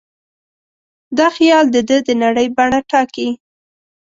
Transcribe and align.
دا 1.17 1.27
خیال 1.37 1.65
د 1.71 1.77
ده 1.87 1.97
د 2.07 2.09
نړۍ 2.23 2.47
بڼه 2.57 2.79
ټاکي. 2.91 3.29